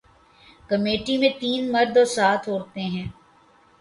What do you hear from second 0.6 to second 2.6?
committee میں تین مرد اور سات